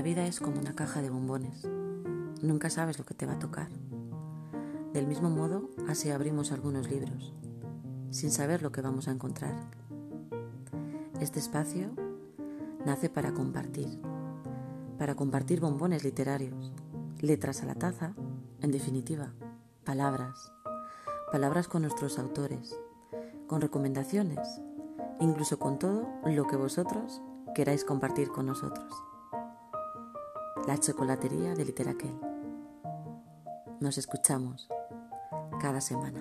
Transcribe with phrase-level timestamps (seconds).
[0.00, 1.68] La vida es como una caja de bombones.
[2.40, 3.68] Nunca sabes lo que te va a tocar.
[4.94, 7.34] Del mismo modo, así abrimos algunos libros,
[8.10, 9.54] sin saber lo que vamos a encontrar.
[11.20, 11.90] Este espacio
[12.86, 14.00] nace para compartir,
[14.96, 16.72] para compartir bombones literarios,
[17.20, 18.14] letras a la taza,
[18.62, 19.34] en definitiva,
[19.84, 20.50] palabras,
[21.30, 22.74] palabras con nuestros autores,
[23.46, 24.62] con recomendaciones,
[25.20, 27.20] incluso con todo lo que vosotros
[27.54, 29.09] queráis compartir con nosotros.
[30.70, 32.16] La chocolatería de Literaquel.
[33.80, 34.68] Nos escuchamos
[35.60, 36.20] cada semana.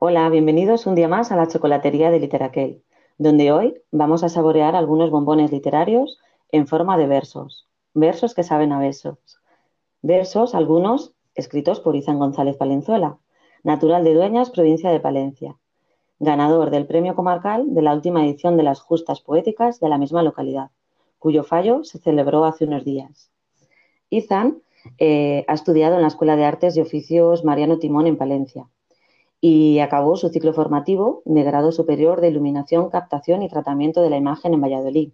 [0.00, 2.82] Hola, bienvenidos un día más a la chocolatería de Literaquel,
[3.16, 6.18] donde hoy vamos a saborear algunos bombones literarios
[6.50, 9.18] en forma de versos, versos que saben a besos.
[10.00, 13.18] Versos, algunos, escritos por Izan González Palenzuela,
[13.62, 15.56] natural de Dueñas, provincia de Palencia,
[16.22, 20.22] ganador del premio comarcal de la última edición de las Justas Poéticas de la misma
[20.22, 20.70] localidad,
[21.18, 23.32] cuyo fallo se celebró hace unos días.
[24.08, 24.62] Izan
[24.98, 28.68] eh, ha estudiado en la Escuela de Artes y Oficios Mariano Timón en Palencia
[29.40, 34.16] y acabó su ciclo formativo de grado superior de iluminación, captación y tratamiento de la
[34.16, 35.10] imagen en Valladolid.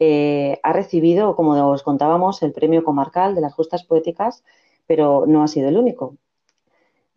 [0.00, 4.44] Eh, ha recibido, como os contábamos, el premio comarcal de las Justas Poéticas,
[4.86, 6.16] pero no ha sido el único.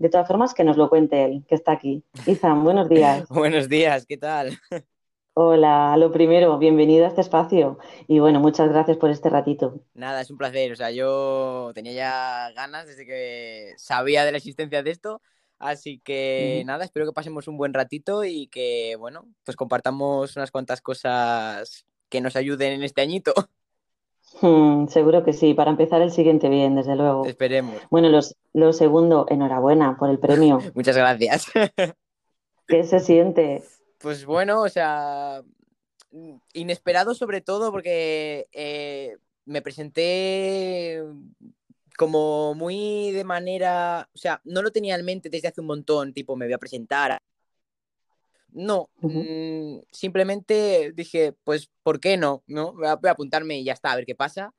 [0.04, 2.04] De todas formas, que nos lo cuente él, que está aquí.
[2.26, 3.26] Izan, buenos días.
[3.30, 4.60] buenos días, ¿qué tal?
[5.34, 9.80] Hola, lo primero, bienvenido a este espacio y bueno, muchas gracias por este ratito.
[9.94, 14.40] Nada, es un placer, o sea, yo tenía ya ganas desde que sabía de la
[14.40, 15.22] existencia de esto,
[15.58, 20.52] así que nada, espero que pasemos un buen ratito y que bueno, pues compartamos unas
[20.52, 23.34] cuantas cosas que nos ayuden en este añito.
[24.42, 27.26] Hmm, seguro que sí, para empezar el siguiente bien, desde luego.
[27.26, 27.76] Esperemos.
[27.89, 30.59] Bueno, los, lo segundo, enhorabuena por el premio.
[30.73, 31.48] Muchas gracias.
[32.67, 33.64] ¿Qué se siente?
[34.00, 35.42] Pues bueno, o sea,
[36.54, 41.04] inesperado sobre todo porque eh, me presenté
[41.98, 46.14] como muy de manera, o sea, no lo tenía en mente desde hace un montón,
[46.14, 47.21] tipo, me voy a presentar
[48.53, 52.43] no, mm, simplemente dije, pues, ¿por qué no?
[52.47, 52.73] ¿No?
[52.73, 54.53] Voy a, apuntarme y ya está, a ver qué pasa.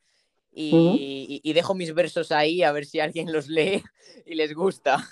[0.57, 3.83] Y, dejo mis versos ahí a ver si alguien los lee
[4.27, 5.05] y les gusta.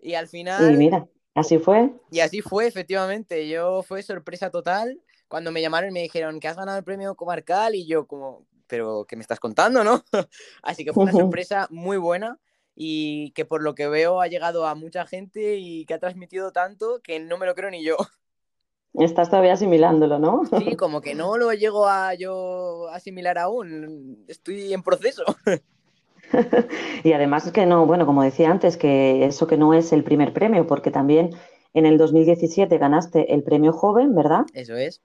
[0.00, 0.74] Y al final...
[0.74, 1.90] Y mira, así fue.
[2.10, 3.48] Y así fue, efectivamente.
[3.48, 7.14] Yo fue sorpresa total cuando me llamaron y me dijeron que has ganado el premio
[7.14, 10.02] comarcal y yo como, pero ¿qué me estás contando, no?
[10.62, 12.38] así que fue una sorpresa muy buena
[12.80, 16.52] y que por lo que veo ha llegado a mucha gente y que ha transmitido
[16.52, 17.96] tanto que no me lo creo ni yo.
[18.94, 20.42] Estás todavía asimilándolo, ¿no?
[20.58, 24.24] Sí, como que no lo llego a yo asimilar aún.
[24.28, 25.24] Estoy en proceso.
[27.02, 30.04] y además es que no, bueno, como decía antes, que eso que no es el
[30.04, 31.30] primer premio, porque también
[31.74, 34.46] en el 2017 ganaste el premio joven, ¿verdad?
[34.54, 35.02] Eso es.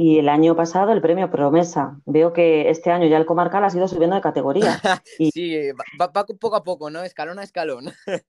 [0.00, 1.98] Y el año pasado el premio Promesa.
[2.06, 4.80] Veo que este año ya el comarcal ha ido subiendo de categoría.
[5.34, 7.02] Sí, va, poco a poco, ¿no?
[7.02, 7.86] Escalón a escalón.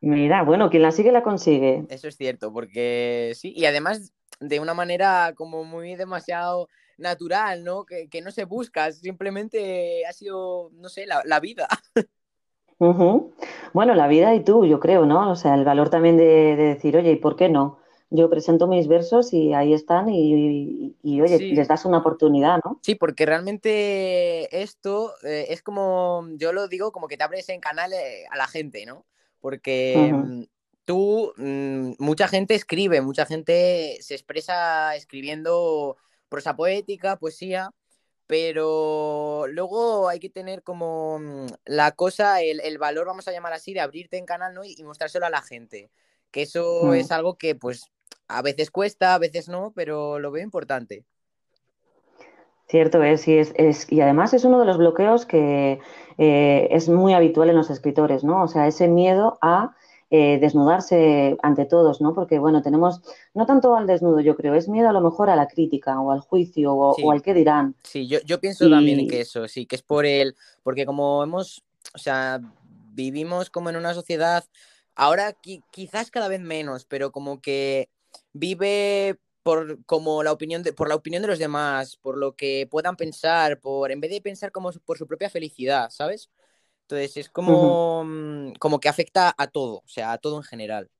[0.00, 1.86] Mira, bueno, quien la sigue la consigue.
[1.88, 7.84] Eso es cierto, porque sí, y además de una manera como muy demasiado natural, ¿no?
[7.84, 11.68] Que, no se busca, simplemente ha sido, no sé, la, vida.
[13.72, 15.30] Bueno, la vida y tú, yo creo, ¿no?
[15.30, 17.78] O sea, el valor también de decir, oye, ¿y por qué no?
[18.14, 22.78] Yo presento mis versos y ahí están y, oye, les das una oportunidad, ¿no?
[22.82, 27.60] Sí, porque realmente esto eh, es como, yo lo digo, como que te abres en
[27.60, 29.04] canal eh, a la gente, ¿no?
[29.40, 30.42] Porque mm,
[30.84, 35.96] tú, mm, mucha gente escribe, mucha gente se expresa escribiendo
[36.28, 37.72] prosa poética, poesía,
[38.28, 43.74] pero luego hay que tener como mm, la cosa, el, valor, vamos a llamar así,
[43.74, 44.64] de abrirte en canal, ¿no?
[44.64, 45.90] Y, mostrárselo a la gente.
[46.30, 47.92] Que eso es algo que, pues,
[48.28, 51.04] a veces cuesta, a veces no, pero lo veo importante.
[52.68, 55.80] Cierto es y, es, y además es uno de los bloqueos que
[56.18, 58.42] eh, es muy habitual en los escritores, ¿no?
[58.42, 59.76] O sea, ese miedo a
[60.10, 62.14] eh, desnudarse ante todos, ¿no?
[62.14, 63.02] Porque, bueno, tenemos,
[63.34, 66.12] no tanto al desnudo, yo creo, es miedo a lo mejor a la crítica o
[66.12, 67.74] al juicio o, al que dirán.
[67.82, 71.64] Sí, yo, yo pienso también que eso, sí, que es por el, porque como hemos,
[71.94, 72.40] o sea,
[72.92, 74.44] vivimos como en una sociedad,
[74.94, 75.36] ahora
[75.70, 77.88] quizás cada vez menos, pero como que
[78.34, 82.68] vive por como la opinión de, por la opinión de los demás, por lo que
[82.70, 86.30] puedan pensar, por en vez de pensar como por su propia felicidad, ¿sabes?
[86.82, 90.90] Entonces es como, mm, como que afecta a todo, o sea, a todo en general.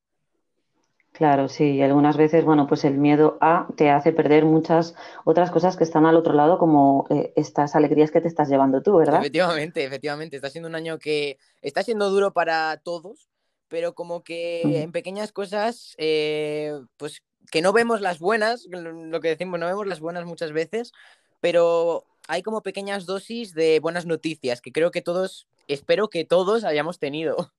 [1.11, 5.49] Claro, sí, y algunas veces, bueno, pues el miedo a te hace perder muchas otras
[5.49, 8.97] cosas que están al otro lado, como eh, estas alegrías que te estás llevando tú,
[8.97, 9.21] ¿verdad?
[9.21, 13.29] Efectivamente, efectivamente, está siendo un año que está siendo duro para todos,
[13.67, 19.29] pero como que en pequeñas cosas, eh, pues que no vemos las buenas, lo que
[19.29, 20.93] decimos, no vemos las buenas muchas veces,
[21.41, 26.63] pero hay como pequeñas dosis de buenas noticias que creo que todos, espero que todos
[26.63, 27.51] hayamos tenido.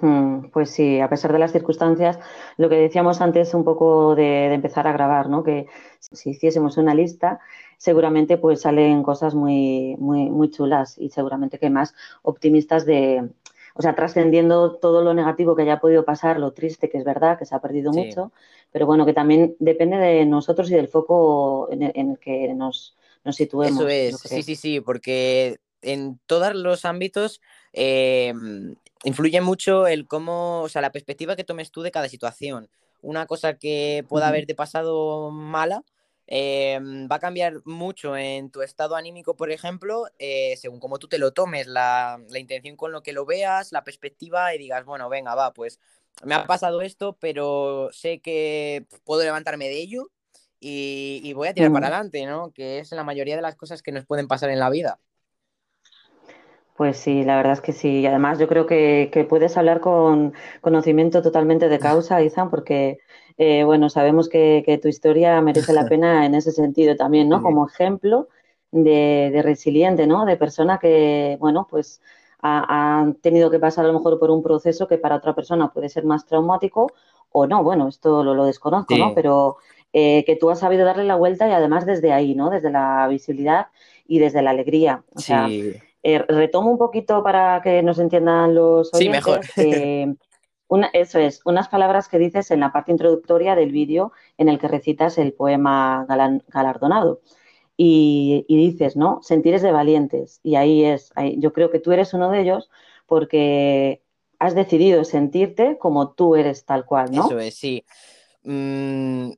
[0.00, 2.18] Hmm, pues sí, a pesar de las circunstancias,
[2.58, 5.42] lo que decíamos antes un poco de, empezar a grabar, ¿no?
[5.42, 5.66] Que
[6.00, 7.40] si hiciésemos una lista,
[7.78, 13.30] seguramente pues salen cosas muy, muy, muy chulas y seguramente que más optimistas de,
[13.78, 17.38] o sea, trascendiendo todo lo negativo que haya podido pasar, lo triste que es verdad,
[17.38, 18.32] que se ha perdido mucho,
[18.72, 23.36] pero bueno, que también depende de nosotros y del foco en el, que nos, nos,
[23.36, 23.80] situemos.
[23.80, 27.42] Eso es, sí, sí, sí, porque en todos los ámbitos
[27.74, 28.32] eh,
[29.04, 32.68] influye mucho el cómo, o sea, la perspectiva que tomes tú de cada situación.
[33.02, 35.84] Una cosa que pueda haberte pasado mala
[36.28, 36.78] eh,
[37.10, 41.18] va a cambiar mucho en tu estado anímico, por ejemplo, eh, según cómo tú te
[41.18, 45.34] lo tomes, la, intención con lo que lo veas, la perspectiva y digas, bueno, venga,
[45.34, 45.78] va, pues
[46.24, 50.10] me ha pasado esto, pero sé que puedo levantarme de ello
[50.58, 52.50] y, voy a tirar para adelante, ¿no?
[52.52, 54.98] Que es la mayoría de las cosas que nos pueden pasar en la vida.
[56.76, 58.00] Pues sí, la verdad es que sí.
[58.00, 62.98] Y además yo creo que, puedes hablar con conocimiento totalmente de causa, Izan, porque,
[63.38, 67.42] eh, bueno, sabemos que, tu historia merece la pena en ese sentido también, ¿no?
[67.42, 68.28] Como ejemplo
[68.72, 70.26] de, resiliente, ¿no?
[70.26, 72.02] De persona que, bueno, pues
[72.42, 75.88] ha, tenido que pasar a lo mejor por un proceso que para otra persona puede
[75.88, 76.92] ser más traumático
[77.32, 77.62] o no.
[77.64, 79.14] Bueno, esto lo, desconozco, ¿no?
[79.14, 79.56] Pero
[79.94, 82.50] eh, que tú has sabido darle la vuelta y además desde ahí, ¿no?
[82.50, 83.68] Desde la visibilidad
[84.06, 85.02] y desde la alegría.
[85.14, 85.48] O sea,
[86.08, 89.50] eh, retomo un poquito para que nos entiendan los oyentes.
[89.56, 90.06] Sí,
[90.68, 90.90] mejor.
[90.92, 94.68] eso es, unas palabras que dices en la parte introductoria del vídeo en el que
[94.68, 97.22] recitas el poema galardonado.
[97.76, 99.18] Y, dices, ¿no?
[99.24, 100.38] Sentires de valientes.
[100.44, 102.70] Y ahí es, yo creo que tú eres uno de ellos
[103.06, 104.00] porque
[104.38, 107.26] has decidido sentirte como tú eres tal cual, ¿no?
[107.26, 107.84] Eso es, sí.
[108.44, 109.30] Mm,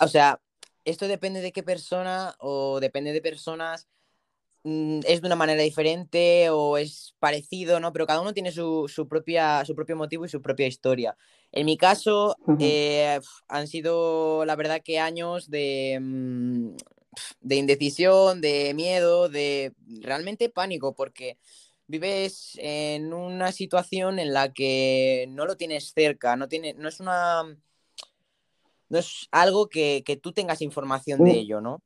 [0.00, 0.40] o sea,
[0.84, 3.86] esto depende de qué persona o depende de personas
[4.62, 7.92] es de una manera diferente o es parecido, ¿no?
[7.92, 11.16] Pero cada uno tiene su, propia, su propio motivo y su propia historia.
[11.50, 16.76] En mi caso, eh, han sido, la verdad, que años de, mm,
[17.40, 19.72] de indecisión, de miedo, de
[20.02, 21.38] realmente pánico, porque
[21.86, 27.00] vives en una situación en la que no lo tienes cerca, no, tiene, no es
[27.00, 27.44] una...
[28.90, 31.36] No es algo que, que tú tengas información de mm.
[31.36, 31.80] ello, ¿no?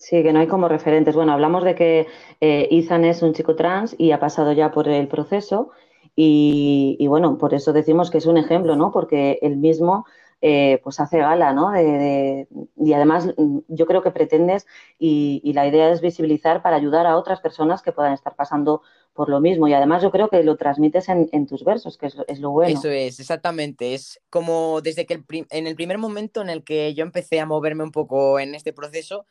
[0.00, 1.14] Sí, que no hay como referentes.
[1.14, 2.06] Bueno, hablamos de que
[2.40, 5.72] eh, es un chico trans y ha pasado ya por el proceso
[6.16, 8.92] y, bueno, por eso decimos que es un ejemplo, ¿no?
[8.92, 10.06] Porque él mismo
[10.40, 11.70] eh, pues hace gala, ¿no?
[11.72, 12.48] De,
[12.78, 14.66] y además mm, yo creo que pretendes
[14.98, 18.80] y, la idea es visibilizar para ayudar a otras personas que puedan estar pasando
[19.12, 19.68] por lo mismo.
[19.68, 22.78] Y además yo creo que lo transmites en, tus versos, que es, lo bueno.
[22.78, 23.92] Eso es, exactamente.
[23.92, 27.84] Es como desde que en el primer momento en el que yo empecé a moverme
[27.84, 29.26] un poco en este proceso,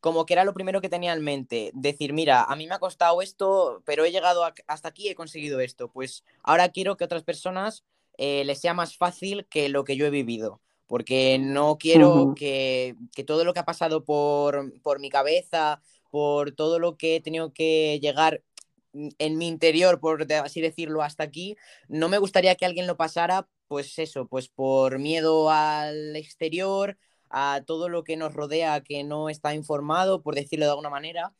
[0.00, 2.78] como que era lo primero que tenía en mente, decir, mira, a mí me ha
[2.78, 7.22] costado esto, pero he llegado hasta aquí he conseguido esto, pues ahora quiero que otras
[7.22, 7.84] personas
[8.16, 12.96] eh, les sea más fácil que lo que yo he vivido, porque no quiero que,
[13.26, 17.52] todo lo que ha pasado por, por mi cabeza, por todo lo que he tenido
[17.52, 18.42] que llegar
[18.92, 21.56] en mi interior, por así decirlo, hasta aquí,
[21.88, 26.98] no me gustaría que alguien lo pasara, pues eso, pues por miedo al exterior,
[27.30, 31.32] a todo lo que nos rodea que no está informado, por decirlo de alguna manera.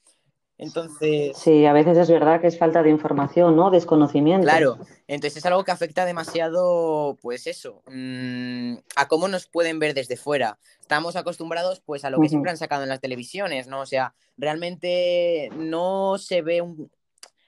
[0.57, 1.39] Entonces.
[1.39, 3.71] Sí, a veces es verdad que es falta de información, ¿no?
[3.71, 4.45] Desconocimiento.
[4.45, 4.79] Claro,
[5.09, 10.19] entonces es algo que afecta demasiado, pues eso, mm, a cómo nos pueden ver desde
[10.19, 10.59] fuera.
[10.79, 13.81] Estamos acostumbrados, pues, a lo que siempre han sacado en las televisiones, ¿no?
[13.81, 16.63] O sea, realmente no se ve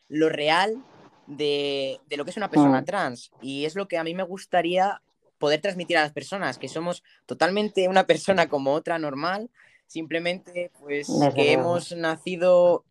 [0.09, 0.83] lo real
[1.27, 2.85] de, lo que es una persona mm.
[2.85, 3.31] trans.
[3.43, 5.03] Y es lo que a mí me gustaría
[5.43, 9.51] poder transmitir a las personas que somos totalmente una persona como otra normal,
[9.89, 12.85] simplemente pues que hemos nacido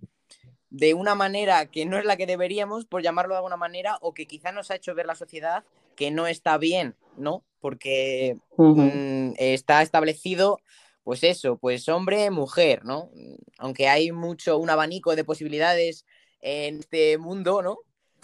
[0.69, 4.13] de una manera que no es la que deberíamos, por llamarlo de alguna manera, o
[4.13, 5.63] que quizá nos ha hecho ver la sociedad
[5.95, 7.45] que no está bien, ¿no?
[7.61, 10.59] Porque mm, está establecido,
[11.05, 13.11] pues eso, pues hombre, mujer, ¿no?
[13.59, 16.05] Aunque hay mucho, un abanico de posibilidades
[16.41, 17.77] en este mundo, ¿no?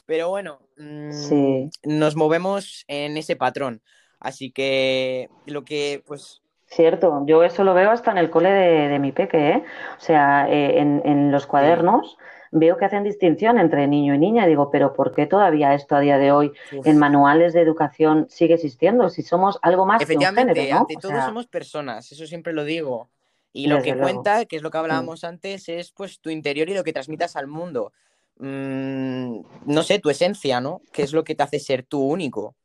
[0.06, 3.82] Pero bueno, mm, nos movemos en ese patrón.
[4.20, 6.42] Así que lo que, pues...
[6.70, 9.64] Cierto, yo eso lo veo hasta en el cole de, mi peque, ¿eh?
[9.98, 12.18] O sea, eh, en, los cuadernos
[12.52, 14.46] veo que hacen distinción entre niño y niña.
[14.46, 16.52] Digo, pero ¿por qué todavía esto a día de hoy
[16.84, 19.10] en manuales de educación sigue existiendo?
[19.10, 20.80] Si somos algo más que un género, ¿no?
[20.80, 23.10] ante todo somos personas, eso siempre lo digo.
[23.54, 26.74] Y lo que cuenta, que es lo que hablábamos antes, es pues tu interior y
[26.74, 27.94] lo que transmitas al mundo.
[28.40, 30.82] mm, no sé, tu esencia, ¿no?
[30.92, 32.56] ¿Qué es lo que te hace ser tú único?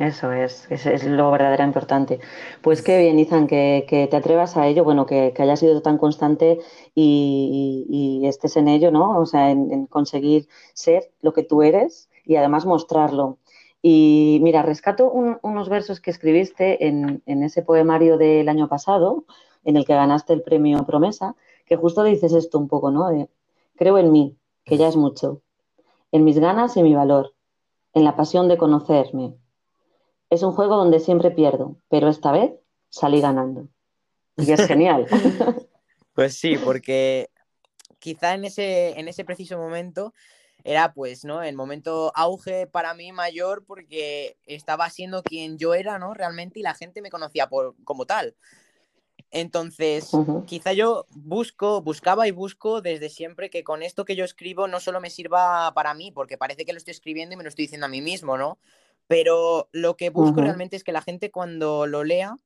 [0.00, 2.20] Eso es, es lo verdaderamente importante.
[2.62, 6.58] Pues qué bien, Izan, que, te atrevas a ello, bueno, que, hayas sido tan constante
[6.94, 9.18] y, estés en ello, ¿no?
[9.18, 13.36] O sea, en, conseguir ser lo que tú eres y además mostrarlo.
[13.82, 19.26] Y mira, rescato unos versos que escribiste en, en, ese poemario del año pasado,
[19.64, 23.28] en el que ganaste el premio Promesa, que justo dices esto un poco, ¿no?
[23.76, 25.42] Creo en mí, que ya es mucho,
[26.10, 27.34] en mis ganas y mi valor,
[27.92, 29.34] en la pasión de conocerme,
[30.30, 32.52] es un juego donde siempre pierdo, pero esta vez
[32.88, 33.68] salí ganando.
[34.36, 35.06] Y es genial.
[36.14, 37.30] pues sí, porque
[37.98, 40.14] quizá en ese, en ese preciso momento
[40.64, 41.42] era pues, ¿no?
[41.42, 46.14] El momento auge para mí mayor porque estaba siendo quien yo era, ¿no?
[46.14, 48.34] Realmente y la gente me conocía por, como tal.
[49.32, 50.10] Entonces,
[50.46, 54.80] quizá yo busco, buscaba y busco desde siempre que con esto que yo escribo no
[54.80, 57.66] solo me sirva para mí, porque parece que lo estoy escribiendo y me lo estoy
[57.66, 58.58] diciendo a mí mismo, ¿no?
[59.10, 62.36] Pero lo que busco realmente es que la gente cuando lo lea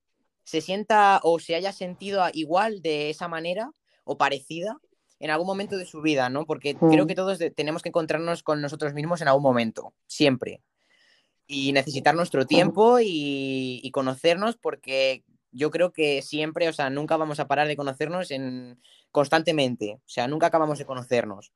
[0.45, 3.73] se sienta o se haya sentido igual de esa manera
[4.05, 4.79] o parecida
[5.21, 6.47] en algún momento de su vida, ¿no?
[6.47, 10.63] Porque creo que todos tenemos que encontrarnos con nosotros mismos en algún momento, siempre.
[11.47, 17.41] Y necesitar nuestro tiempo y, conocernos porque yo creo que siempre, o sea, nunca vamos
[17.41, 18.81] a parar de conocernos en,
[19.11, 21.53] constantemente, o sea, nunca acabamos de conocernos.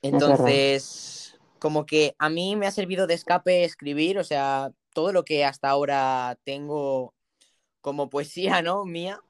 [0.00, 1.29] Entonces
[1.60, 5.44] como que a mí me ha servido de escape escribir, o sea, todo lo que
[5.44, 7.14] hasta ahora tengo
[7.80, 8.84] como poesía, ¿no?
[8.84, 9.20] Mía,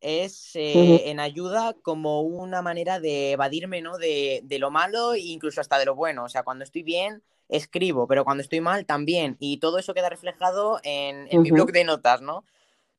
[0.00, 3.98] es eh, en ayuda como una manera de evadirme, ¿no?
[3.98, 6.24] De, lo malo e incluso hasta de lo bueno.
[6.24, 9.36] O sea, cuando estoy bien, escribo, pero cuando estoy mal, también.
[9.40, 12.44] Y todo eso queda reflejado en, mi blog de notas, ¿no?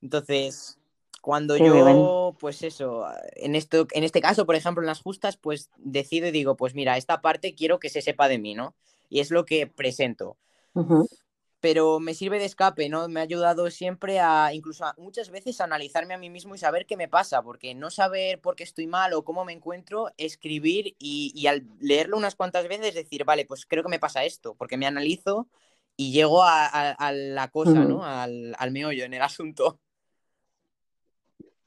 [0.02, 0.78] Entonces,
[1.28, 3.06] cuando yo, pues eso,
[3.36, 6.74] en, esto, en este caso, por ejemplo, en las justas, pues decido y digo, pues
[6.74, 8.76] mira, esta parte quiero que se sepa de mí, ¿no?
[9.10, 10.38] Y es lo que presento.
[11.60, 13.10] Pero me sirve de escape, ¿no?
[13.10, 16.86] Me ha ayudado siempre a, incluso muchas veces, a analizarme a mí mismo y saber
[16.86, 20.96] qué me pasa, porque no saber por qué estoy mal o cómo me encuentro, escribir
[20.98, 24.78] y, al leerlo unas cuantas veces decir, vale, pues creo que me pasa esto, porque
[24.78, 25.50] me analizo
[25.98, 28.06] y llego a, la cosa, ¿no?
[28.06, 29.82] Al, al meollo en el asunto.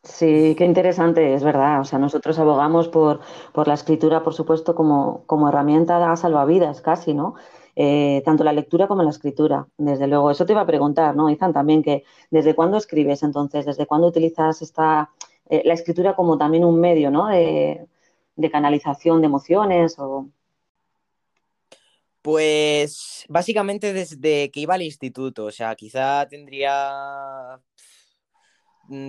[0.02, 1.80] Sí, qué interesante, es verdad.
[1.80, 3.20] O sea, nosotros abogamos por,
[3.52, 7.34] por la escritura, por supuesto, como, como herramienta de salvavidas casi, ¿no?
[7.76, 10.30] Eh, tanto la lectura como la escritura, desde luego.
[10.30, 11.52] Eso te iba a preguntar, ¿no, Izan?
[11.52, 15.10] También que desde cuándo escribes entonces, desde cuándo utilizas esta,
[15.48, 17.28] eh, la escritura como también un medio, ¿no?
[17.28, 17.86] De,
[18.36, 20.28] de canalización de emociones o...
[22.22, 27.58] Pues básicamente desde que iba al instituto, o sea, quizá tendría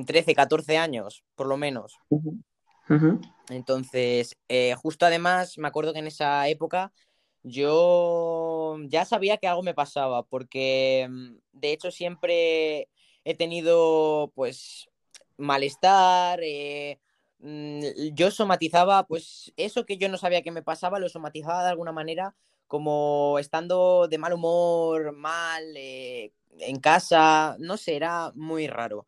[0.05, 1.99] 13, mm, 14 años, por lo menos.
[3.49, 6.91] Entonces, eh, justo además, me acuerdo que en esa época
[7.43, 12.89] yo ya sabía que algo me pasaba, porque mm, de hecho siempre
[13.23, 14.87] he tenido, pues,
[15.37, 16.39] malestar.
[16.43, 16.99] Eh,
[17.39, 17.81] mm,
[18.13, 21.91] yo somatizaba, pues, eso que yo no sabía que me pasaba, lo somatizaba de alguna
[21.91, 22.35] manera,
[22.67, 29.07] como estando de mal humor, mal, eh, en casa, no sé, era muy raro.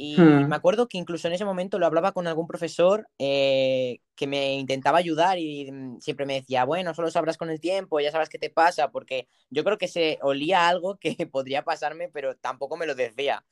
[0.00, 0.46] Y hmm.
[0.46, 4.54] me acuerdo que incluso en ese momento lo hablaba con algún profesor eh, que me
[4.54, 8.28] intentaba ayudar y mm, siempre me decía, bueno, solo sabrás con el tiempo, ya sabes
[8.28, 12.76] qué te pasa, porque yo creo que se olía algo que podría pasarme, pero tampoco
[12.76, 13.44] me lo decía.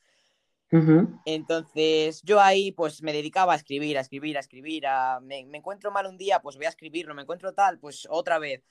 [1.25, 5.19] Entonces yo ahí pues me dedicaba a escribir, a escribir, a escribir, a...
[5.19, 8.63] me, encuentro mal un día, pues voy a escribirlo, me encuentro tal, pues otra vez.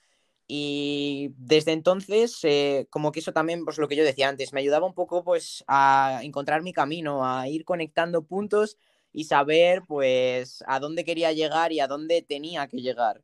[0.48, 4.60] Y desde entonces, eh, como que eso también, pues lo que yo decía antes, me
[4.60, 8.78] ayudaba un poco pues a encontrar mi camino, a ir conectando puntos
[9.12, 13.22] y saber pues a dónde quería llegar y a dónde tenía que llegar.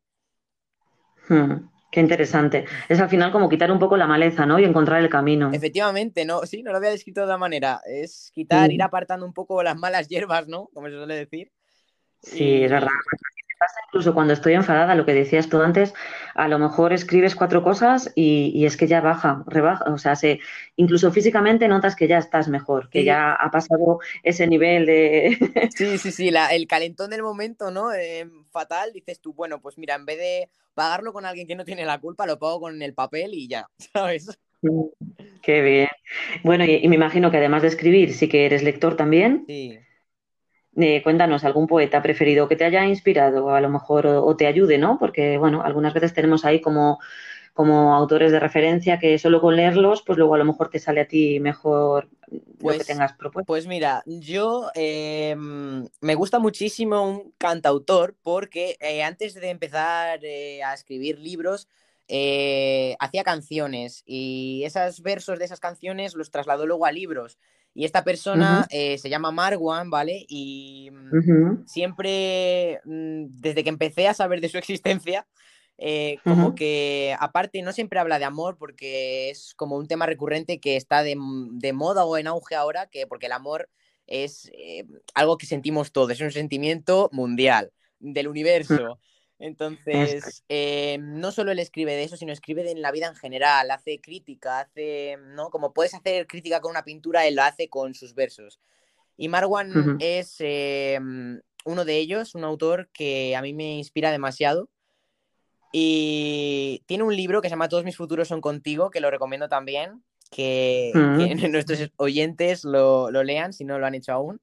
[1.29, 2.65] Hmm, qué interesante.
[2.89, 4.59] Es al final como quitar un poco la maleza, ¿no?
[4.59, 5.51] Y encontrar el camino.
[5.53, 7.81] Efectivamente, no, sí, no lo había descrito de otra manera.
[7.87, 8.85] Es quitar, ir hmm.
[8.85, 10.69] apartando un poco las malas hierbas, ¿no?
[10.75, 11.53] Como se suele decir.
[12.21, 12.89] Sí, es verdad
[13.89, 15.93] incluso cuando estoy enfadada, lo que decías tú antes,
[16.35, 20.41] a lo mejor escribes cuatro cosas y, es que ya baja, rebaja, o sea, se,
[20.77, 25.37] incluso físicamente notas que ya estás mejor, que ya ha pasado ese nivel de...
[25.77, 27.93] sí, sí, sí, el calentón del momento, ¿no?
[27.93, 31.65] Eh, fatal, dices tú, bueno, pues mira, en vez de pagarlo con alguien que no
[31.65, 34.39] tiene la culpa, lo pago con el papel y ya, ¿sabes?
[35.43, 35.89] Qué bien.
[36.45, 39.45] Bueno, y me imagino que además de escribir, sí que eres lector también.
[39.49, 39.79] Sí.
[40.77, 44.79] Eh, cuéntanos algún poeta preferido que te haya inspirado, a lo mejor, o, te ayude,
[44.79, 44.99] ¿no?
[44.99, 46.99] Porque, bueno, algunas veces tenemos ahí como
[47.55, 51.03] como autores de referencia que solo con leerlos, pues luego a lo mejor te sale
[51.03, 53.47] a ti mejor lo que Pues, tengas propuesto.
[53.47, 60.21] pues mira, yo eh, mm, me gusta muchísimo un cantautor porque eh, antes de empezar
[60.25, 61.69] eh, a escribir libros
[62.15, 67.39] eh, hacía canciones y esos versos de esas canciones los trasladó luego a libros.
[67.73, 70.27] Y esta persona eh, se llama Marwan, ¿vale?
[70.29, 75.27] Y mm, siempre, mm, desde que empecé a saber de su existencia,
[75.79, 80.61] eh, como que aparte no siempre habla de amor porque es como un tema recurrente
[80.61, 81.17] que está de,
[81.53, 83.71] de moda o en auge ahora, que porque el amor
[84.07, 88.99] es eh, algo que sentimos todos, es un sentimiento mundial, del universo.
[89.45, 93.17] Entonces, eh, no solo él escribe de eso, sino escribe de en la vida en
[93.17, 95.51] general, hace crítica, hace, ¿no?
[95.51, 98.61] Como puedes hacer crítica con una pintura, él lo hace con sus versos.
[99.17, 100.97] Y Marwan es eh,
[101.65, 104.69] uno de ellos, un autor que a mí me inspira demasiado.
[105.73, 109.49] Y tiene un libro que se llama Todos mis futuros son contigo, que lo recomiendo
[109.49, 111.19] también, que, Mm.
[111.19, 114.41] que nuestros oyentes lo, lo lean si no lo han hecho aún.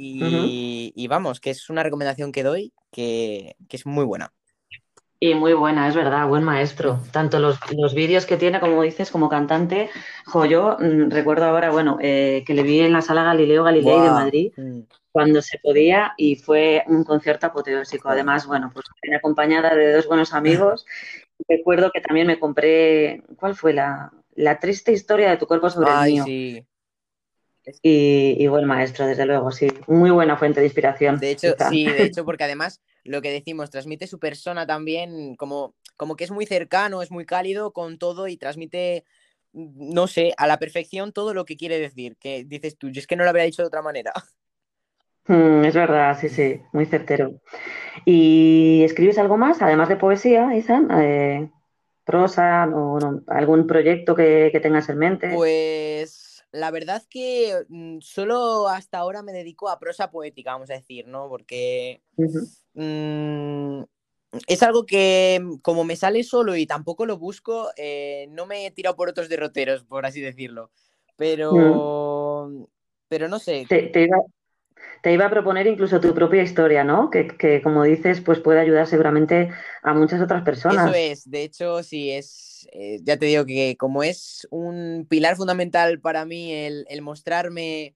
[0.00, 4.32] Y, y vamos, que es una recomendación que doy que, que es muy buena.
[5.20, 7.00] Y muy buena, es verdad, buen maestro.
[7.10, 9.90] Tanto los, los vídeos que tiene, como dices, como cantante.
[10.26, 14.00] Jo, yo mm, recuerdo ahora, bueno, eh, que le vi en la sala Galileo Galilei
[14.00, 14.10] de.
[14.10, 14.82] Madrid Mm.
[15.10, 18.08] cuando se podía y fue un concierto apoteósico.
[18.08, 18.86] Además, bueno, pues
[19.16, 20.86] acompañada de dos buenos amigos.
[21.48, 25.90] Recuerdo que también me compré, ¿cuál fue la, la triste historia de tu cuerpo sobre
[25.90, 26.24] el mío?
[26.24, 26.64] sí.
[27.82, 29.68] Y, y buen maestro, desde luego, sí.
[29.86, 31.18] Muy buena fuente de inspiración.
[31.18, 31.70] De hecho, quizá.
[31.70, 36.24] sí, de hecho, porque además lo que decimos, transmite su persona también, como, como que
[36.24, 39.04] es muy cercano, es muy cálido con todo y transmite,
[39.52, 42.16] no sé, a la perfección todo lo que quiere decir.
[42.18, 44.12] Que dices tú, yo es que no lo habría dicho de otra manera.
[45.26, 47.40] Mm, es verdad, sí, sí, muy certero.
[48.06, 50.88] ¿Y escribes algo más, además de poesía, Izan?
[51.00, 51.50] Eh,
[52.04, 55.30] ¿prosa o no, algún proyecto que, que tengas en mente?
[55.34, 60.74] Pues la verdad que mm, solo hasta ahora me dedico a prosa poética, vamos a
[60.74, 61.28] decir, ¿no?
[61.28, 62.00] Porque
[62.74, 63.82] mm,
[64.46, 68.66] es algo que mm, como me sale solo y tampoco lo busco, eh, no me
[68.66, 70.70] he tirado por otros derroteros, por así decirlo.
[71.16, 72.68] Pero,
[73.08, 74.18] pero no sé, Te, te iba,
[75.02, 77.10] te iba a proponer incluso tu propia historia, ¿no?
[77.10, 79.50] Que, que, como dices, pues puede ayudar seguramente
[79.82, 80.86] a muchas otras personas.
[80.88, 85.36] Eso es, de hecho, sí, es, eh, ya te digo que como es un pilar
[85.36, 87.94] fundamental para mí el, el mostrarme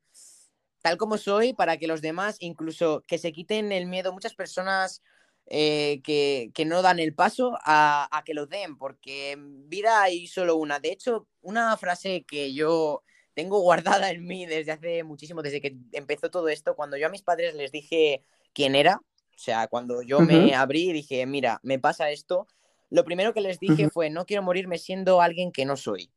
[0.82, 5.02] tal como soy, para que los demás, incluso que se quiten el miedo, muchas personas
[5.46, 10.26] eh, que, que no dan el paso a, a que lo den, porque vida hay
[10.26, 10.80] solo una.
[10.80, 13.02] De hecho, una frase que yo
[13.34, 17.10] tengo guardada en mí desde hace muchísimo, desde que empezó todo esto, cuando yo a
[17.10, 20.54] mis padres les dije quién era, o sea, cuando yo me Ujú.
[20.54, 22.46] abrí y dije, mira, me pasa esto,
[22.92, 26.10] lo primero que les dije fue, no quiero morirme siendo alguien que no soy.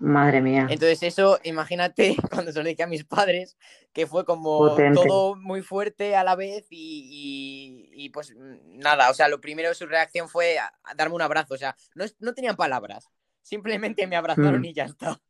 [0.00, 0.66] Madre mía.
[0.70, 3.56] Entonces eso, imagínate cuando se lo dije a mis padres,
[3.92, 5.00] que fue como Potente.
[5.00, 9.40] todo muy fuerte a la vez y, y- y, pues mm, nada, o sea, lo
[9.40, 13.08] primero su reacción fue a- a darme un abrazo, o sea, no, no tenían palabras,
[13.42, 14.64] simplemente me abrazaron Mm.
[14.66, 15.20] y ya está.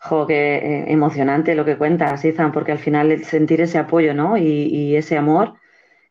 [0.00, 4.36] Jo, qué eh, emocionante lo que cuentas, Izan, porque al final sentir ese apoyo, ¿no?
[4.36, 5.54] Y, y ese amor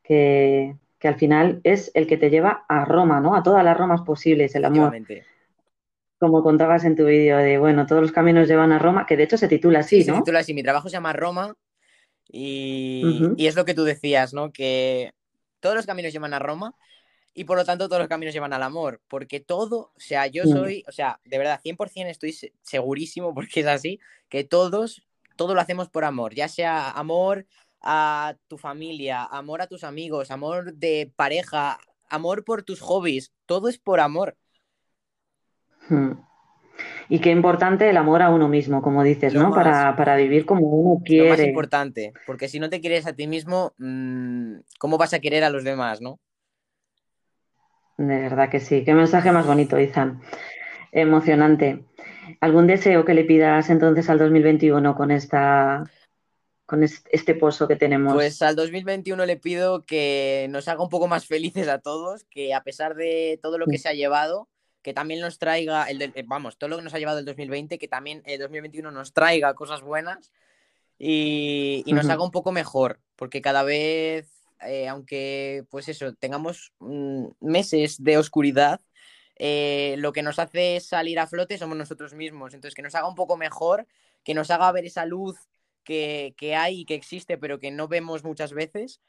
[0.04, 3.36] que, que al final es el que te lleva a Roma, ¿no?
[3.36, 5.00] A todas las Romas posibles, el amor.
[6.20, 9.24] Como contabas en tu vídeo de, bueno, todos los caminos llevan a Roma, que de
[9.24, 10.14] hecho se titula Sí, así, se ¿no?
[10.14, 11.56] titula así, mi trabajo se llama Roma
[12.28, 14.52] y, y es lo que tú decías, ¿no?
[14.54, 15.14] Que
[15.62, 16.76] todos los caminos llevan a Roma
[17.34, 20.48] y por lo tanto todos los caminos llevan al amor, porque todo, o sea, yo
[20.48, 25.04] soy, o sea, de verdad, 100% estoy se- segurísimo, porque es así, que todos,
[25.38, 27.48] todo lo hacemos por amor, ya sea amor
[27.82, 33.70] a tu familia, amor a tus amigos, amor de pareja, amor por tus hobbies, todo
[33.70, 34.38] es por amor.
[35.90, 36.12] Mm.
[37.10, 39.50] Y qué importante el amor a uno mismo, como dices, Lo ¿no?
[39.50, 39.56] más.
[39.56, 41.44] Para, para vivir como uno Es lo más quiere.
[41.44, 45.50] importante, porque si no te quieres a ti mismo, mm, ¿cómo vas a querer a
[45.50, 46.20] los demás, no?
[47.98, 48.84] De verdad que sí.
[48.84, 50.22] Qué mensaje más bonito, Izan.
[50.92, 51.86] Emocionante.
[52.42, 55.84] ¿Algún deseo que le pidas entonces al 2021 con esta,
[56.72, 58.14] con es- este pozo que tenemos?
[58.14, 62.54] Pues al 2021 le pido que nos haga un poco más felices a todos, que
[62.54, 64.48] a pesar de todo lo que se ha llevado,
[64.82, 67.26] que también nos traiga, el del- eh, vamos, todo lo que nos ha llevado el
[67.26, 70.32] 2020, que también el 2021 nos traiga cosas buenas
[70.98, 74.32] y, y nos haga un poco mejor, porque cada vez,
[74.62, 78.80] eh, aunque pues eso, tengamos mm, meses de oscuridad,
[79.36, 82.54] eh, lo que nos hace salir a flote somos nosotros mismos.
[82.54, 83.88] Entonces, que nos haga un poco mejor,
[84.24, 85.36] que nos haga ver esa luz
[85.84, 89.02] que, que hay y que existe, pero que no vemos muchas veces.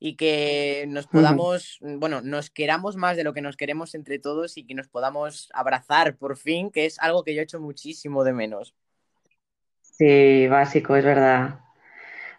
[0.00, 4.56] y que nos podamos, bueno, nos queramos más de lo que nos queremos entre todos
[4.56, 8.22] y que nos podamos abrazar por fin, que es algo que yo he hecho muchísimo
[8.22, 8.74] de menos.
[9.80, 11.58] Sí, básico, es verdad.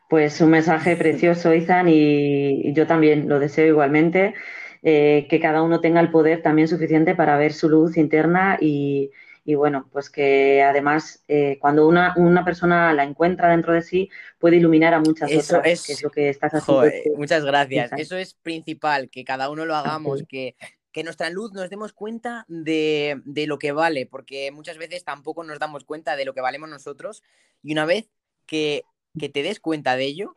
[0.10, 4.34] Pues un mensaje precioso, Izan, y, yo también lo deseo igualmente,
[4.82, 9.12] eh, que cada uno tenga el poder también suficiente para ver su luz interna y,
[9.46, 12.14] bueno, pues que además eh, cuando una,
[12.46, 16.12] persona la encuentra dentro de sí puede iluminar a muchas otras, es, que es lo
[16.12, 17.18] que estás haciendo.
[17.18, 17.92] muchas gracias.
[17.98, 20.56] Eso es principal, que cada uno lo hagamos, que,
[20.92, 25.44] que nuestra luz nos demos cuenta de, de, lo que vale, porque muchas veces tampoco
[25.44, 27.24] nos damos cuenta de lo que valemos nosotros.
[27.62, 28.10] Y una vez
[28.46, 28.84] que
[29.18, 30.36] que te des cuenta de ello,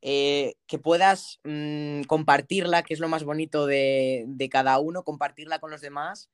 [0.00, 5.70] eh, que puedas mm, compartirla, que es lo más bonito de, cada uno, compartirla con
[5.70, 6.30] los demás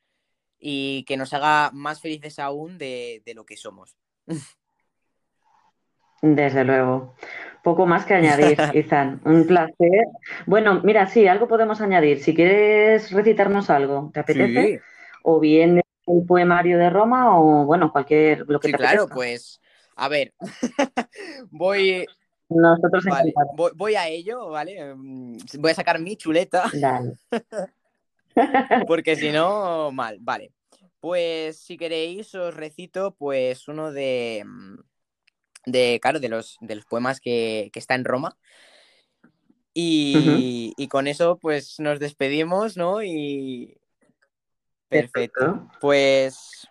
[0.67, 3.99] y que nos haga más felices aún de, lo que somos.
[6.23, 7.15] Desde luego.
[7.63, 9.21] Poco más que añadir, Izan.
[9.27, 10.07] Un placer.
[10.47, 12.23] Bueno, mira, sí, algo podemos añadir.
[12.23, 14.81] Si quieres recitarnos algo, ¿te apetece?
[15.23, 19.61] O bien el poemario de Roma o, bueno, cualquier lo que sí, claro, pues
[19.97, 20.33] a ver,
[21.51, 22.07] voy,
[22.49, 23.05] Nosotros
[23.75, 24.95] voy, a ello, ¿vale?
[24.95, 26.65] Mm, voy a sacar mi chuleta.
[28.87, 30.53] Porque si no, mal, vale.
[31.01, 34.77] Pues si queréis, os recito pues uno de, mm,
[35.67, 38.39] de claro, de los, de los poemas que, está en Roma.
[39.77, 43.03] Y, y, con eso, pues nos despedimos, ¿no?
[43.03, 43.77] Y.
[44.89, 45.69] Perfecto.
[45.81, 46.69] Pues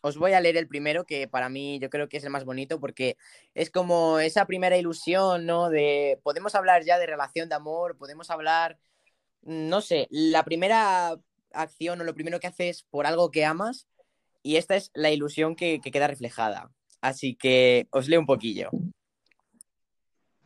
[0.00, 2.44] os voy a leer el primero, que para mí yo creo que es el más
[2.44, 3.16] bonito, porque
[3.54, 5.68] es como esa primera ilusión, ¿no?
[5.68, 8.78] De, podemos hablar ya de relación de amor, podemos hablar,
[9.42, 11.18] no sé, la primera
[11.52, 13.86] acción o lo primero que haces por algo que amas,
[14.42, 16.70] y esta es la ilusión que, queda reflejada.
[17.00, 18.70] Así que os leo un poquillo.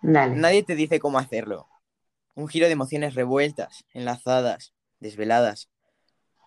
[0.03, 1.69] Nadie te dice cómo hacerlo.
[2.35, 5.69] Un giro de emociones revueltas, enlazadas, desveladas.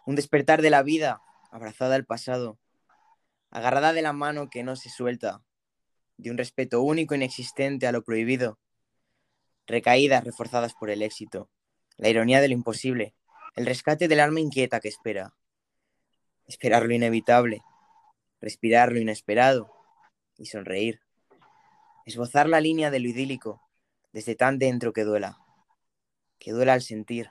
[0.06, 2.60] Un despertar de la vida, abrazada al pasado
[3.56, 5.42] agarrada de la mano que no se suelta,
[6.18, 8.60] de un respeto único inexistente a lo prohibido,
[9.66, 11.50] recaídas reforzadas por el éxito,
[11.98, 13.14] la ironía de lo imposible,
[13.56, 15.34] el rescate del alma inquieta que espera,
[16.48, 17.64] esperar lo inevitable,
[18.42, 19.72] respirar lo inesperado.
[20.38, 21.00] Y sonreír,
[22.06, 23.62] esbozar la línea de lo idílico.
[24.12, 25.40] Desde tan dentro que duela,
[26.40, 27.30] que duela al sentir,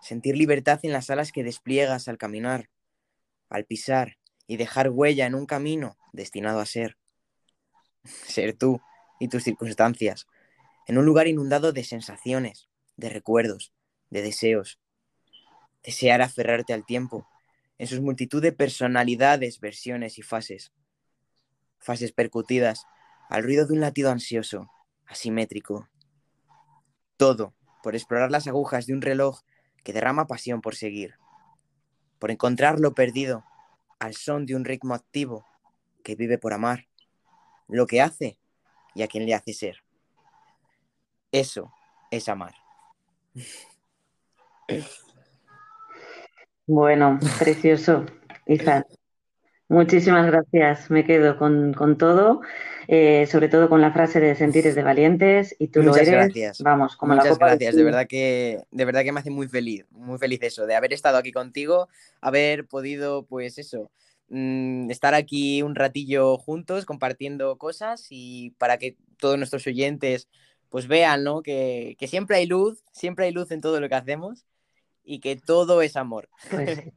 [0.00, 2.70] sentir libertad en las alas que despliegas al caminar,
[3.48, 6.96] al pisar, y dejar huella en un camino destinado a ser.
[8.04, 8.80] Ser tú
[9.20, 10.26] y tus circunstancias,
[10.86, 13.72] en un lugar inundado de sensaciones, de recuerdos,
[14.10, 14.78] de deseos.
[15.82, 17.28] Desear aferrarte al tiempo,
[17.78, 20.72] en sus multitud de personalidades, versiones y fases.
[21.78, 22.86] Fases percutidas
[23.28, 24.70] al ruido de un latido ansioso,
[25.06, 25.88] asimétrico.
[27.16, 29.40] Todo por explorar las agujas de un reloj
[29.84, 31.14] que derrama pasión por seguir,
[32.18, 33.44] por encontrar lo perdido
[33.98, 35.46] al son de un ritmo activo
[36.02, 36.88] que vive por amar,
[37.68, 38.38] lo que hace
[38.94, 39.84] y a quien le hace ser.
[41.30, 41.72] Eso
[42.10, 42.54] es amar.
[46.66, 48.04] Bueno, precioso,
[48.46, 48.84] hija.
[49.68, 50.90] Muchísimas gracias.
[50.90, 52.40] Me quedo con, todo,
[52.86, 56.10] eh, sobre todo con la frase de sentires de valientes y tú lo eres.
[56.10, 56.62] Gracias.
[56.62, 57.76] Vamos, como Muchas la gracias.
[57.76, 60.94] De verdad que de verdad que me hace muy feliz, muy feliz eso, de haber
[60.94, 61.88] estado aquí contigo,
[62.22, 63.90] haber podido, pues eso,
[64.28, 70.28] mm, estar aquí un ratillo juntos compartiendo cosas y para que todos nuestros oyentes
[70.70, 71.42] pues vean, ¿no?
[71.42, 74.44] Que, siempre hay luz, siempre hay luz en todo lo que hacemos
[75.08, 76.28] y que todo es amor.
[76.50, 76.82] Pues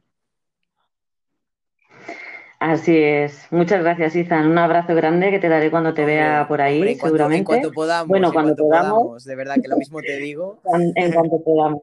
[2.60, 3.48] Así es.
[3.50, 4.48] Muchas gracias, Izan.
[4.48, 7.38] Un abrazo grande que te daré cuando te vea por ahí, seguramente.
[7.38, 8.06] En cuanto podamos.
[8.06, 10.60] Bueno, cuando podamos, De verdad que lo mismo te digo.
[10.94, 11.82] En, cuanto podamos.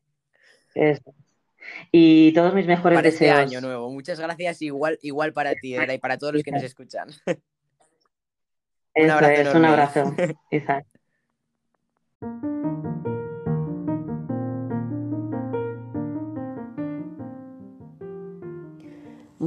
[1.92, 3.44] Y todos mis mejores para este deseos.
[3.44, 3.90] Este año nuevo.
[3.90, 4.62] Muchas gracias.
[4.62, 7.10] Igual, igual para ti, y para todos los que nos escuchan.
[8.96, 9.42] un abrazo.
[9.42, 10.16] Es, un abrazo,
[10.52, 10.86] Izan.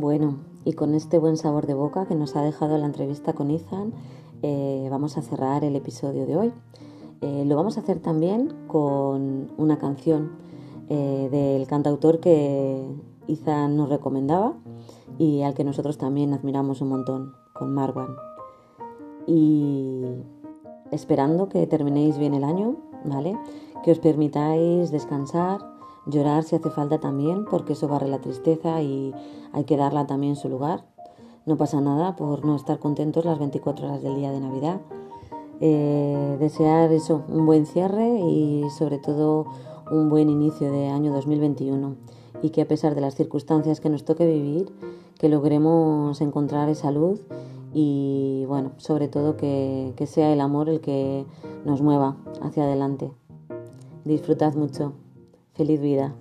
[0.03, 3.53] Bueno, y con este buen sabor de boca que nos ha dejado la entrevista con
[3.53, 3.93] Ethan,
[4.43, 6.53] eh, vamos a cerrar el episodio de hoy.
[7.21, 10.33] Eh, lo vamos a hacer también con una canción
[10.89, 12.85] eh, del cantautor que
[13.29, 14.55] Ethan nos recomendaba
[15.19, 18.17] y al que nosotros también admiramos un montón, con Marwan.
[19.29, 20.03] Y
[20.91, 23.39] esperando que terminéis bien el año, ¿vale?
[23.85, 25.61] Que os permitáis descansar,
[26.07, 29.15] Llorar si hace falta también, porque eso barre la tristeza y
[29.53, 30.85] hay que darla también su lugar.
[31.47, 34.81] No pasa nada por no estar contentos las 24 horas del día de Navidad.
[35.61, 39.47] Eh, desear eso, un buen cierre y sobre todo
[39.91, 41.97] un buen inicio de año 2021
[42.43, 44.73] y que a pesar de las circunstancias que nos toque vivir,
[45.19, 47.21] que logremos encontrar esa luz
[47.73, 51.27] y bueno, sobre todo que, que sea el amor el que
[51.65, 53.13] nos mueva hacia adelante.
[54.05, 54.95] Disfrutad mucho.
[55.55, 56.15] Feliz vida.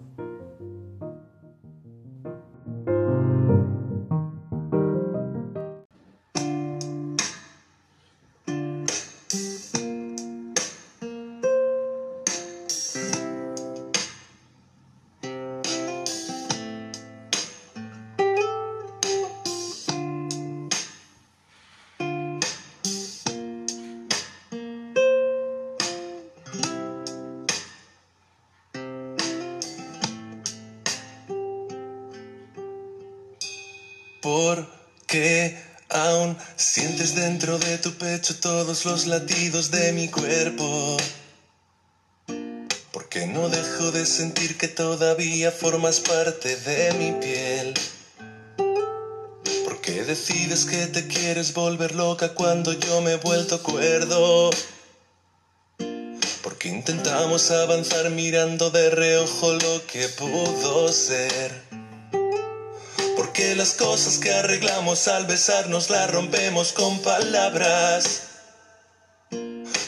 [37.15, 40.97] Dentro de tu pecho todos los latidos de mi cuerpo.
[42.91, 47.73] Porque no dejo de sentir que todavía formas parte de mi piel.
[49.65, 54.49] Porque decides que te quieres volver loca cuando yo me he vuelto cuerdo.
[56.43, 61.70] Porque intentamos avanzar mirando de reojo lo que pudo ser.
[63.41, 68.21] Las cosas que arreglamos al besarnos las rompemos con palabras.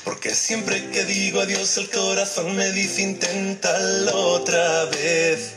[0.04, 5.54] Porque siempre que digo adiós el corazón me dice inténtalo otra vez.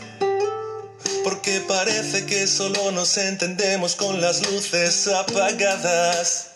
[1.25, 6.49] Porque parece que solo nos entendemos con las luces apagadas.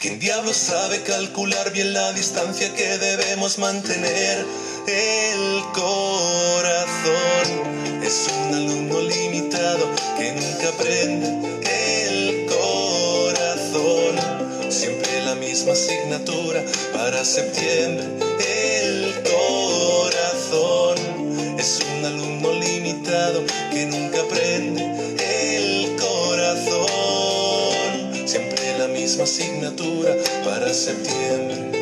[0.00, 4.46] ¿Quién diablo sabe calcular bien la distancia que debemos mantener?
[4.88, 7.46] El corazón
[8.02, 11.28] es un alumno limitado que nunca aprende
[12.08, 14.16] el corazón.
[14.70, 18.06] Siempre la misma asignatura para septiembre.
[18.40, 20.96] El corazón
[21.58, 24.82] es un alumno limitado que nunca aprende
[25.18, 26.88] el corazón.
[28.26, 31.77] Siempre la misma asignatura para septiembre.